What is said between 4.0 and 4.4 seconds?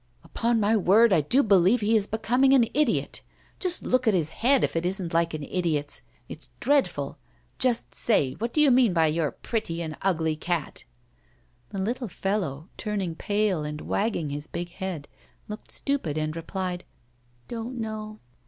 at his